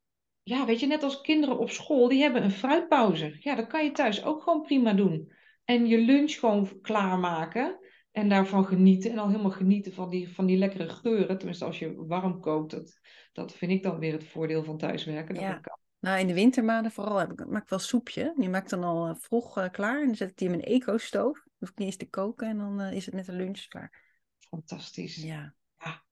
[0.44, 3.38] ja, weet je, net als kinderen op school, die hebben een fruitpauze.
[3.40, 5.32] Ja, dat kan je thuis ook gewoon prima doen.
[5.64, 7.80] En je lunch gewoon klaarmaken
[8.16, 9.12] en daarvan genieten.
[9.12, 11.38] En al helemaal genieten van die, van die lekkere geuren.
[11.38, 13.00] Tenminste, als je warm kookt, dat,
[13.34, 15.36] dat vind ik dan weer het voordeel van thuiswerken.
[15.36, 15.62] Ja.
[16.00, 18.34] Nou, in de wintermaanden vooral heb ik, maak ik wel soepje.
[18.38, 20.00] Die maak ik dan al eh, vroeg uh, klaar.
[20.00, 21.44] En dan zet ik die in mijn eco-stoof.
[21.58, 24.04] Hoef ik niet eens te koken en dan uh, is het met de lunch klaar.
[24.40, 25.16] Fantastisch.
[25.16, 25.54] Ja.
[25.80, 26.04] ja.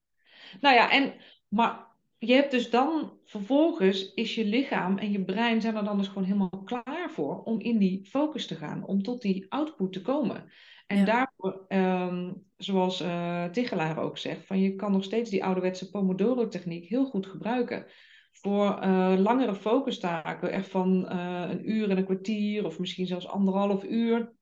[0.60, 1.14] Nou ja, en,
[1.48, 1.88] maar
[2.18, 6.08] je hebt dus dan vervolgens is je lichaam en je brein zijn er dan dus
[6.08, 10.02] gewoon helemaal klaar voor om in die focus te gaan, om tot die output te
[10.02, 10.52] komen.
[10.88, 15.90] En daarvoor, um, zoals uh, Tichelaar ook zegt, van je kan nog steeds die ouderwetse
[15.90, 17.86] Pomodoro-techniek heel goed gebruiken.
[18.32, 23.28] Voor uh, langere focustaken, echt van uh, een uur en een kwartier of misschien zelfs
[23.28, 24.34] anderhalf uur.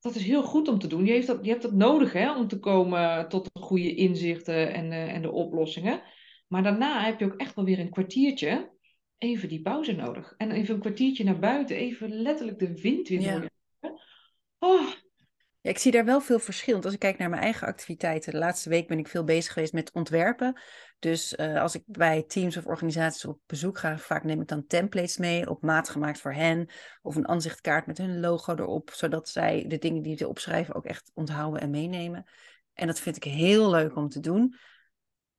[0.00, 1.04] Dat is heel goed om te doen.
[1.04, 4.72] Je, heeft dat, je hebt dat nodig hè, om te komen tot de goede inzichten
[4.72, 6.02] en, en de oplossingen.
[6.46, 8.76] Maar daarna heb je ook echt wel weer een kwartiertje
[9.18, 10.34] even die pauze nodig.
[10.36, 13.42] En even een kwartiertje naar buiten, even letterlijk de wind weer ja.
[14.58, 14.88] Oh.
[15.68, 16.72] Ik zie daar wel veel verschil.
[16.72, 19.52] Want als ik kijk naar mijn eigen activiteiten, de laatste week ben ik veel bezig
[19.52, 20.60] geweest met ontwerpen.
[20.98, 24.66] Dus uh, als ik bij teams of organisaties op bezoek ga, vaak neem ik dan
[24.66, 26.68] templates mee, op maat gemaakt voor hen.
[27.02, 30.84] Of een aanzichtkaart met hun logo erop, zodat zij de dingen die ze opschrijven ook
[30.84, 32.24] echt onthouden en meenemen.
[32.74, 34.56] En dat vind ik heel leuk om te doen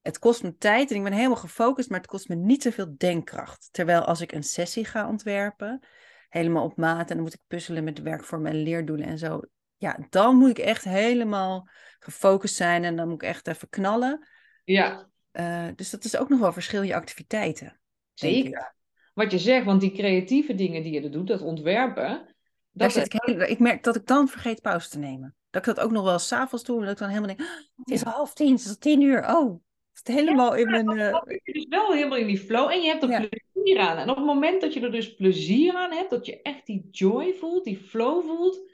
[0.02, 2.98] het kost me tijd en ik ben helemaal gefocust, maar het kost me niet zoveel
[2.98, 3.70] denkkracht.
[3.72, 5.84] Terwijl als ik een sessie ga ontwerpen,
[6.30, 9.42] helemaal op maat en dan moet ik puzzelen met werkvormen en leerdoelen en zo.
[9.80, 14.28] Ja, dan moet ik echt helemaal gefocust zijn en dan moet ik echt even knallen.
[14.64, 15.10] Ja.
[15.34, 17.80] Uh, dus dat is ook nog wel verschil je activiteiten.
[18.14, 18.76] Zeker.
[19.14, 22.36] Wat je zegt, want die creatieve dingen die je er doet, dat ontwerpen.
[22.72, 25.36] Dat zit ik, heel, ik merk dat ik dan vergeet pauze te nemen.
[25.50, 26.78] Dat ik dat ook nog wel s'avonds doe.
[26.78, 29.02] En dat ik dan helemaal denk, ah, het is half tien, het is al tien
[29.02, 29.36] uur.
[29.36, 29.62] Oh,
[29.94, 30.92] het helemaal in mijn...
[30.92, 31.22] Uh...
[31.44, 33.98] Dus wel helemaal in die flow en je hebt er plezier aan.
[33.98, 36.88] En op het moment dat je er dus plezier aan hebt, dat je echt die
[36.92, 38.69] joy voelt, die flow voelt,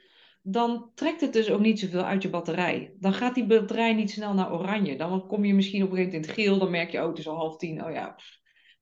[0.48, 2.94] dan trekt het dus ook niet zoveel uit je batterij.
[2.98, 4.96] Dan gaat die batterij niet snel naar oranje.
[4.96, 7.08] Dan kom je misschien op een gegeven moment in het geel, dan merk je, oh,
[7.08, 8.16] het is al half tien, oh ja...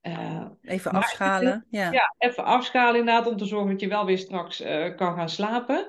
[0.03, 1.67] Uh, even afschalen.
[1.71, 1.93] Ja.
[1.93, 5.29] ja, even afschalen inderdaad, om te zorgen dat je wel weer straks uh, kan gaan
[5.29, 5.87] slapen.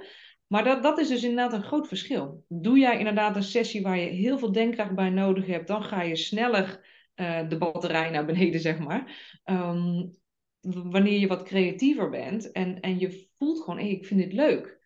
[0.47, 2.43] Maar dat, dat is dus inderdaad een groot verschil.
[2.47, 6.01] Doe jij inderdaad een sessie waar je heel veel denkkracht bij nodig hebt, dan ga
[6.01, 9.33] je sneller uh, de batterij naar beneden, zeg maar.
[9.45, 10.11] Um,
[10.71, 14.79] wanneer je wat creatiever bent en, en je voelt gewoon, hey, ik vind dit leuk.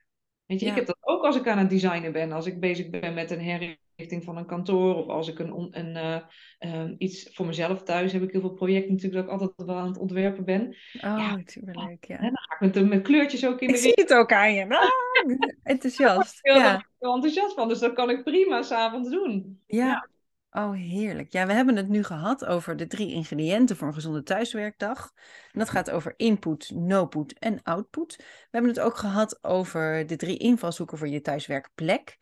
[0.50, 2.90] Weet je, ik heb dat ook als ik aan het designen ben, als ik bezig
[2.90, 6.18] ben met een herrichting van een kantoor of als ik een, een, uh,
[6.60, 9.78] uh, iets voor mezelf thuis heb ik heel veel projecten natuurlijk dat ik altijd wel
[9.78, 10.68] aan het ontwerpen ben.
[10.68, 12.18] Oh, ja, superleuk, ja.
[12.18, 14.54] En dan ga ik met, met kleurtjes ook in ik de zie het ook aan
[14.54, 14.70] je.
[14.70, 14.90] Ah,
[15.64, 16.40] enthousiast.
[16.42, 16.76] Daar ben ja.
[16.78, 19.62] ik heel enthousiast van, dus dat kan ik prima s'avonds doen.
[19.68, 20.10] Ja.
[20.52, 21.32] Oh, heerlijk.
[21.32, 25.12] Ja, we hebben het nu gehad over de drie ingrediënten voor een gezonde thuiswerkdag.
[25.52, 28.16] Dat gaat over input, no-put en output.
[28.18, 32.18] We hebben het ook gehad over de drie invalshoeken voor je thuiswerkplek.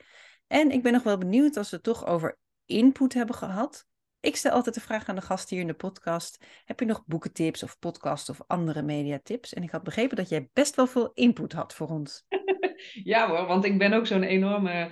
[0.48, 3.86] En ik ben nog wel benieuwd als we het toch over input hebben gehad.
[4.20, 7.06] Ik stel altijd de vraag aan de gast hier in de podcast: heb je nog
[7.06, 9.54] boekentips of podcasts of andere mediatips?
[9.54, 12.26] En ik had begrepen dat jij best wel veel input had voor ons.
[13.04, 14.92] ja hoor, want ik ben ook zo'n enorme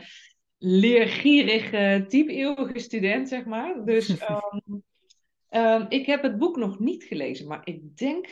[0.57, 3.85] leergierige, type eeuwige student, zeg maar.
[3.85, 4.61] Dus um,
[5.61, 8.25] um, ik heb het boek nog niet gelezen, maar ik denk,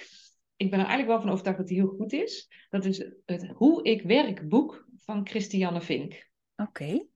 [0.55, 2.49] ik ben er eigenlijk wel van overtuigd dat hij heel goed is.
[2.69, 6.29] Dat is het Hoe ik werk boek van Christiane Vink.
[6.55, 7.07] Oké, okay.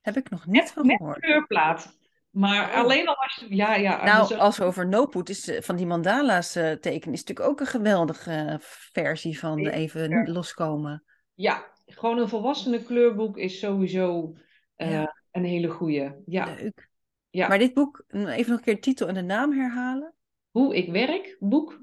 [0.00, 1.20] heb ik nog niet van gehoord.
[1.20, 2.00] Met kleurplaat.
[2.30, 2.74] Maar oh.
[2.76, 3.56] alleen al als je...
[3.56, 7.24] Ja, ja, nou, dus, als we over no-put is, van die mandala's uh, tekenen, is
[7.24, 8.58] natuurlijk ook een geweldige
[8.92, 10.32] versie van ja, even ja.
[10.32, 11.04] loskomen.
[11.34, 14.34] Ja, gewoon een volwassene kleurboek is sowieso
[14.84, 15.16] uh, ja.
[15.30, 16.10] een hele goeie.
[16.26, 16.44] Ja.
[16.44, 16.90] Leuk.
[17.30, 17.48] Ja.
[17.48, 20.14] Maar dit boek, even nog een keer de titel en de naam herhalen.
[20.50, 21.80] Hoe ik werk, boek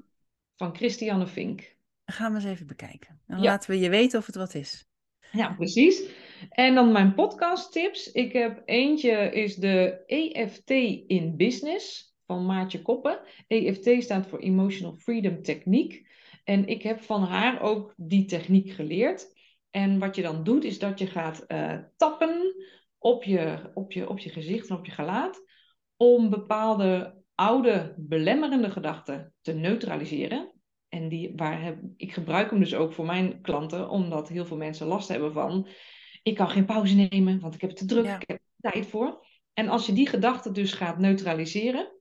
[0.56, 1.76] van Christiane Vink.
[2.04, 3.20] Gaan we eens even bekijken.
[3.26, 4.88] Dan laten we je weten of het wat is.
[5.32, 6.02] Ja, precies.
[6.48, 8.12] En dan mijn podcast tips.
[8.12, 10.70] Ik heb eentje is de EFT
[11.06, 13.20] in Business van Maartje Koppen.
[13.46, 16.06] EFT staat voor Emotional Freedom Techniek.
[16.44, 19.38] En ik heb van haar ook die techniek geleerd.
[19.70, 22.54] En wat je dan doet, is dat je gaat uh, tappen
[23.00, 25.42] op je, op, je, op je gezicht en op je gelaat.
[25.96, 30.54] Om bepaalde oude belemmerende gedachten te neutraliseren.
[30.88, 34.56] En die, waar heb, ik gebruik hem dus ook voor mijn klanten, omdat heel veel
[34.56, 35.68] mensen last hebben van.
[36.22, 38.20] Ik kan geen pauze nemen, want ik heb het te druk, ja.
[38.20, 39.26] ik heb er tijd voor.
[39.52, 41.98] En als je die gedachten dus gaat neutraliseren.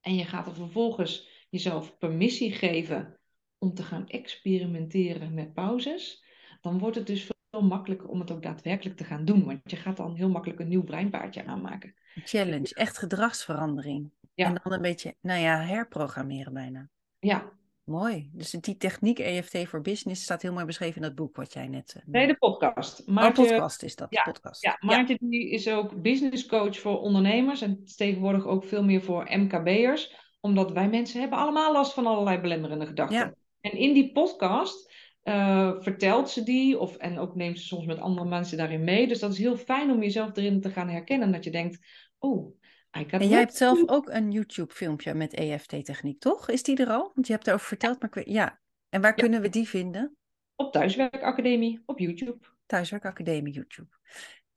[0.00, 3.20] En je gaat er vervolgens jezelf permissie geven
[3.58, 6.26] om te gaan experimenteren met pauzes
[6.60, 9.44] dan wordt het dus veel makkelijker om het ook daadwerkelijk te gaan doen.
[9.44, 11.94] Want je gaat dan heel makkelijk een nieuw breinpaardje aanmaken.
[12.24, 14.10] Challenge, echt gedragsverandering.
[14.34, 14.46] Ja.
[14.46, 16.88] En dan een beetje, nou ja, herprogrammeren bijna.
[17.18, 17.56] Ja.
[17.84, 18.30] Mooi.
[18.32, 21.68] Dus die techniek EFT voor business staat heel mooi beschreven in dat boek wat jij
[21.68, 21.94] net...
[21.96, 23.06] Uh, nee, de podcast.
[23.06, 24.62] Maartje, oh, podcast is dat, ja, podcast.
[24.62, 25.28] Ja, Maartje ja.
[25.28, 30.16] die is ook business coach voor ondernemers en tegenwoordig ook veel meer voor MKB'ers.
[30.40, 33.36] Omdat wij mensen hebben allemaal last van allerlei belemmerende gedachten.
[33.60, 34.87] En in die podcast
[35.24, 39.08] uh, vertelt ze die, of, en ook neemt ze soms met andere mensen daarin mee.
[39.08, 41.32] Dus dat is heel fijn om jezelf erin te gaan herkennen.
[41.32, 41.78] Dat je denkt,
[42.18, 42.56] oh,
[42.98, 46.50] I got En jij hebt zelf ook een YouTube-filmpje met EFT-techniek, toch?
[46.50, 47.10] Is die er al?
[47.14, 48.60] Want je hebt erover verteld, maar ik ja.
[48.88, 49.22] En waar ja.
[49.22, 50.16] kunnen we die vinden?
[50.56, 52.38] Op Thuiswerkacademie, op YouTube.
[52.66, 53.88] Thuiswerkacademie, YouTube.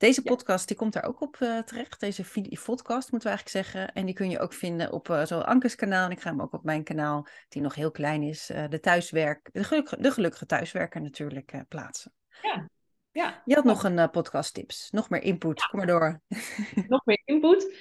[0.02, 2.00] Deze podcast die komt daar ook op uh, terecht.
[2.00, 2.24] Deze
[2.64, 3.92] podcast moeten we eigenlijk zeggen.
[3.92, 6.04] En die kun je ook vinden op uh, zo Ankers kanaal.
[6.04, 8.80] En ik ga hem ook op mijn kanaal, die nog heel klein is, uh, de
[8.80, 12.12] thuiswerk, de, geluk, de gelukkige thuiswerker natuurlijk plaatsen.
[12.42, 12.68] Ja.
[13.10, 13.42] ja.
[13.44, 14.90] Je had nog een podcast tips.
[14.90, 15.60] Nog meer input.
[15.60, 15.66] Ja.
[15.66, 16.20] Kom maar door.
[16.88, 17.76] nog meer input.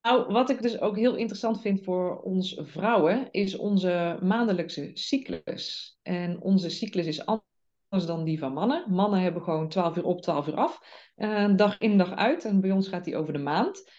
[0.00, 5.98] Nou, wat ik dus ook heel interessant vind voor ons vrouwen, is onze maandelijkse cyclus.
[6.02, 7.50] En onze cyclus is anders
[8.00, 8.84] dan die van mannen.
[8.88, 10.80] Mannen hebben gewoon 12 uur op, 12 uur af.
[11.16, 12.44] Uh, dag in, dag uit.
[12.44, 13.90] En bij ons gaat die over de maand.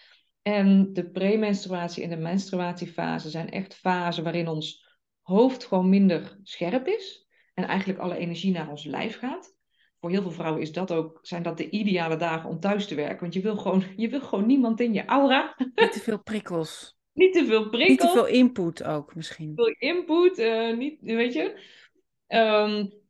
[0.42, 4.86] En de premenstruatie en de menstruatiefase zijn echt fasen waarin ons
[5.22, 7.28] hoofd gewoon minder scherp is.
[7.54, 9.56] En eigenlijk alle energie naar ons lijf gaat.
[10.00, 12.94] Voor heel veel vrouwen is dat ook, zijn dat de ideale dagen om thuis te
[12.94, 13.20] werken.
[13.20, 15.54] Want je wil gewoon, je wil gewoon niemand in je aura.
[15.74, 16.96] Niet te veel prikkels.
[17.12, 17.88] niet te veel prikkels.
[17.88, 19.52] Niet te veel input ook misschien.
[19.54, 21.72] Veel input, uh, niet, weet je.
[22.28, 23.02] Um,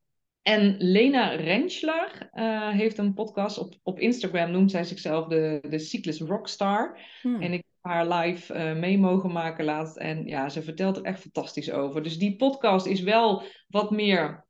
[0.44, 5.78] en Lena Rentschler uh, heeft een podcast op, op Instagram, noemt zij zichzelf de, de
[5.78, 6.98] Cyclus Rockstar.
[7.20, 7.42] Hmm.
[7.42, 9.96] En ik heb haar live uh, mee mogen maken laatst.
[9.96, 12.02] En ja, ze vertelt er echt fantastisch over.
[12.02, 14.46] Dus die podcast is wel wat meer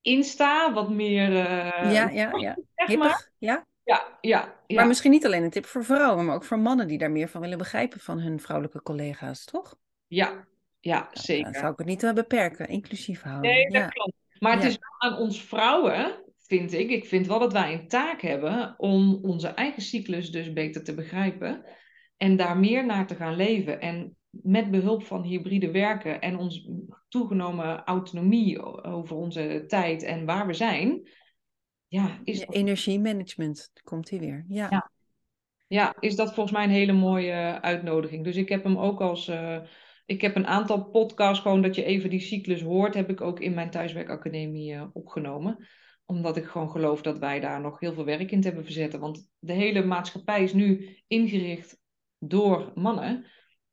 [0.00, 1.30] Insta, wat meer...
[1.30, 2.56] Uh, ja, ja, ja.
[2.74, 3.30] Zeg maar.
[3.38, 3.66] ja.
[3.84, 4.76] Ja, ja, ja.
[4.76, 7.28] Maar misschien niet alleen een tip voor vrouwen, maar ook voor mannen die daar meer
[7.28, 9.76] van willen begrijpen van hun vrouwelijke collega's, toch?
[10.06, 10.46] Ja,
[10.80, 11.44] ja, nou, zeker.
[11.44, 13.50] Dan zou ik het niet beperken, inclusief houden.
[13.50, 13.88] Nee, dat ja.
[13.88, 14.15] klopt.
[14.38, 14.68] Maar het ja.
[14.68, 16.90] is wel aan ons vrouwen, vind ik.
[16.90, 20.94] Ik vind wel dat wij een taak hebben om onze eigen cyclus dus beter te
[20.94, 21.64] begrijpen.
[22.16, 23.80] En daar meer naar te gaan leven.
[23.80, 26.68] En met behulp van hybride werken en ons
[27.08, 31.08] toegenomen autonomie over onze tijd en waar we zijn.
[31.86, 34.44] Ja, is ja, Energiemanagement, komt hier weer.
[34.48, 34.66] Ja.
[34.70, 34.90] ja.
[35.68, 35.96] Ja.
[35.98, 38.24] is dat volgens mij een hele mooie uitnodiging.
[38.24, 39.28] Dus ik heb hem ook als...
[39.28, 39.58] Uh,
[40.06, 43.40] ik heb een aantal podcasts, gewoon dat je even die cyclus hoort, heb ik ook
[43.40, 45.66] in mijn thuiswerkacademie uh, opgenomen.
[46.04, 49.00] Omdat ik gewoon geloof dat wij daar nog heel veel werk in te hebben verzetten.
[49.00, 51.80] Want de hele maatschappij is nu ingericht
[52.18, 53.24] door mannen.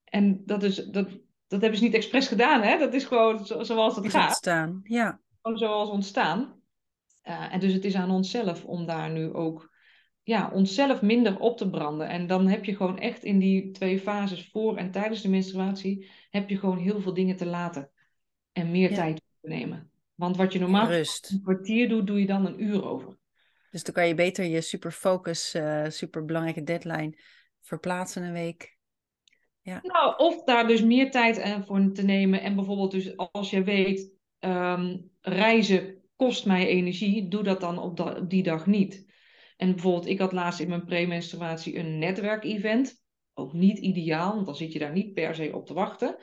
[0.04, 1.10] En dat, is, dat,
[1.48, 2.78] dat hebben ze niet expres gedaan, hè?
[2.78, 4.28] Dat is gewoon zoals het is gaat.
[4.28, 5.22] ontstaan, ja.
[5.42, 6.62] Gewoon zoals ontstaan.
[7.24, 9.73] Uh, en dus het is aan onszelf om daar nu ook
[10.24, 12.08] ja, onszelf minder op te branden.
[12.10, 16.10] En dan heb je gewoon echt in die twee fases, voor en tijdens de menstruatie,
[16.30, 17.90] heb je gewoon heel veel dingen te laten.
[18.52, 18.96] En meer Ja.
[18.96, 19.92] tijd te nemen.
[20.16, 21.32] Want wat je normaal Rust.
[21.32, 23.18] een kwartier doet, doe je dan een uur over.
[23.72, 27.18] Dus dan kan je beter je super focus, eh super belangrijke deadline
[27.62, 28.78] verplaatsen een week.
[29.64, 32.42] Nou, of daar dus meer tijd voor te nemen.
[32.42, 37.98] En bijvoorbeeld dus als je weet, ehm, reizen kost mij energie, doe dat dan op,
[37.98, 39.06] da- op die dag niet.
[39.64, 43.02] En bijvoorbeeld, ik had laatst in mijn premenstruatie een netwerkevent.
[43.34, 46.16] Ook niet ideaal, want dan zit je daar niet per se op te wachten.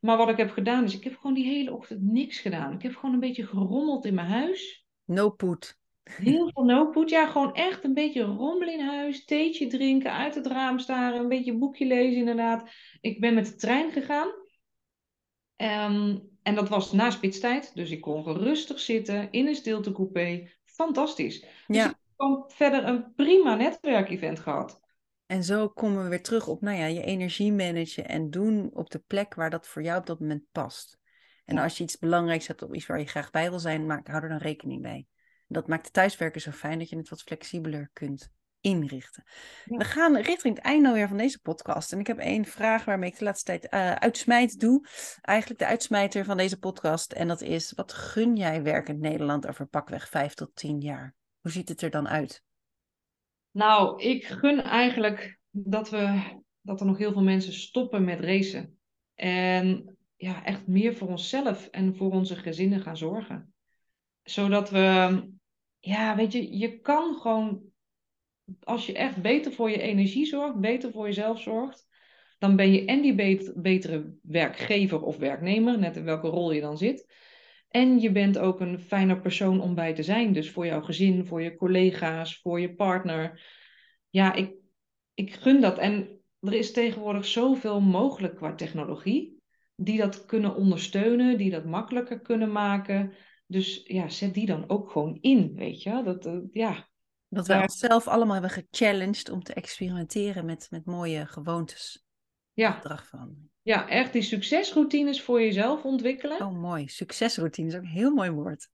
[0.00, 2.72] Maar wat ik heb gedaan is, ik heb gewoon die hele ochtend niks gedaan.
[2.72, 4.86] Ik heb gewoon een beetje gerommeld in mijn huis.
[5.04, 5.78] No put.
[6.02, 7.10] Heel veel no-put.
[7.10, 9.24] Ja, gewoon echt een beetje rommelen in huis.
[9.24, 11.20] Theetje drinken, uit het raam staren.
[11.20, 12.70] Een beetje boekje lezen inderdaad.
[13.00, 14.30] Ik ben met de trein gegaan.
[15.56, 17.74] Ehm, en dat was na spitstijd.
[17.74, 20.50] Dus ik kon rustig zitten in een stiltecoupé.
[20.64, 21.40] Fantastisch.
[21.40, 21.88] Dus Ja.
[21.90, 24.80] ik gewoon verder een prima netwerkevent gehad.
[25.26, 28.90] En zo komen we weer terug op, nou ja, je energie managen en doen op
[28.90, 30.98] de plek waar dat voor jou op dat moment past.
[31.44, 34.06] En als je iets belangrijks hebt of iets waar je graag bij wil zijn, maak,
[34.06, 35.06] hou er dan rekening mee.
[35.46, 39.24] Dat maakt thuiswerken zo fijn dat je het wat flexibeler kunt inrichten.
[39.64, 39.76] Ja.
[39.76, 41.92] We gaan richting het einde van deze podcast.
[41.92, 44.86] En ik heb één vraag waarmee ik de laatste tijd eh uitsmijt doe.
[45.20, 47.12] Eigenlijk de uitsmijter van deze podcast.
[47.12, 51.14] En dat is, wat gun jij werkend Nederland over pakweg vijf tot tien jaar?
[51.40, 52.44] Hoe ziet het er dan uit?
[53.50, 56.22] Nou, ik gun eigenlijk dat, we,
[56.60, 58.78] dat er nog heel veel mensen stoppen met racen.
[59.14, 63.54] En ja, echt meer voor onszelf en voor onze gezinnen gaan zorgen.
[64.22, 65.28] Zodat we,
[65.78, 67.62] ja, weet je, je kan gewoon,
[68.60, 71.88] als je echt beter voor je energie zorgt, beter voor jezelf zorgt,
[72.38, 76.60] dan ben je en die bet- betere werkgever of werknemer, net in welke rol je
[76.60, 77.14] dan zit.
[77.70, 80.32] En je bent ook een fijner persoon om bij te zijn.
[80.32, 83.42] Dus voor jouw gezin, voor je collega's, voor je partner.
[84.08, 84.54] Ja, ik,
[85.14, 85.78] ik gun dat.
[85.78, 89.42] En er is tegenwoordig zoveel mogelijk qua technologie.
[89.74, 93.12] Die dat kunnen ondersteunen, die dat makkelijker kunnen maken.
[93.46, 96.02] Dus ja, zet die dan ook gewoon in, weet je.
[96.04, 96.88] Dat, eh, ja,
[97.28, 102.04] Dat Daar- onszelf allemaal hebben gechallenged om te experimenteren met, met mooie gewoontes.
[102.52, 102.80] Ja,
[103.62, 106.40] ja, echt die succesroutines voor jezelf ontwikkelen.
[106.40, 106.88] Oh, mooi.
[106.88, 108.70] Succesroutine is ook een heel mooi woord.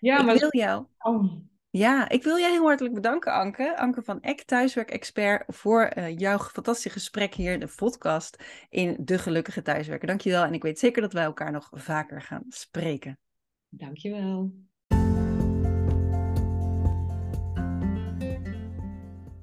[0.00, 1.42] ja, ik maar wil jou, oh,
[1.74, 3.76] ja, ik wil jij heel hartelijk bedanken, Anke.
[3.76, 9.18] Anke van Eck, thuiswerkexpert, voor eh, jouw fantastische gesprek hier in de podcast in De
[9.18, 10.06] Gelukkige Thuiswerker.
[10.08, 10.44] Dankjewel.
[10.44, 13.18] En ik weet zeker dat wij elkaar nog vaker gaan spreken.
[13.68, 14.52] dankjewel.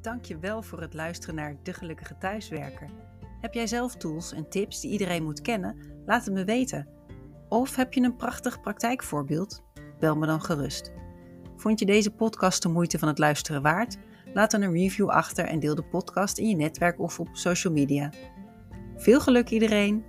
[0.01, 3.08] Dankjewel voor het luisteren naar De Gelukkige Thuiswerker.
[3.41, 5.75] Heb jij zelf tools en tips die iedereen moet kennen?
[6.05, 6.87] Laat het me weten.
[7.49, 9.63] Of heb je een prachtig praktijkvoorbeeld?
[9.99, 10.91] Bel me dan gerust.
[11.55, 13.97] Vond je deze podcast de moeite van het luisteren waard?
[14.33, 17.73] Laat dan een review achter en deel de podcast in je netwerk of op social
[17.73, 18.11] media.
[18.95, 20.08] Veel geluk iedereen!